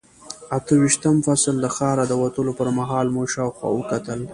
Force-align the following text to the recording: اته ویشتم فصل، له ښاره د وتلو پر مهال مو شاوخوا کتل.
اته 0.57 0.73
ویشتم 0.81 1.15
فصل، 1.25 1.55
له 1.63 1.69
ښاره 1.75 2.03
د 2.07 2.13
وتلو 2.21 2.51
پر 2.59 2.67
مهال 2.77 3.07
مو 3.15 3.21
شاوخوا 3.33 3.81
کتل. 3.91 4.19